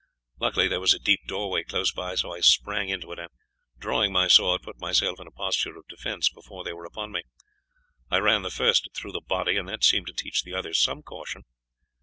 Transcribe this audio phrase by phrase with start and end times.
[0.39, 3.29] Luckily there was a deep doorway close by, so I sprang into it, and,
[3.77, 7.21] drawing my sword, put myself in a posture of defence before they were upon me.
[8.09, 11.03] I ran the first through the body, and that seemed to teach the others some
[11.03, 11.43] caution.